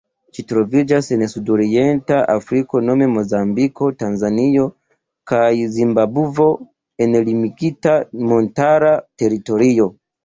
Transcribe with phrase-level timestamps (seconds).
[0.35, 4.65] Ĝi troviĝas en sudorienta Afriko nome Mozambiko, Tanzanio
[5.33, 5.43] kaj
[5.77, 6.49] Zimbabvo
[7.07, 7.95] en limigita
[8.33, 9.89] montara teritorio.